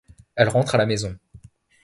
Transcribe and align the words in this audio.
Elle 0.33 0.49
rentre 0.49 0.73
à 0.73 0.77
la 0.79 0.87
maison. 0.87 1.15